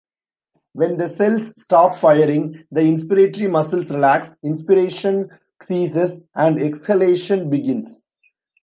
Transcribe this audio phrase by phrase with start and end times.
[0.73, 5.29] When the cells stop firing, the inspiratory muscles relax, inspiration
[5.61, 8.01] ceases, and exhalation begins.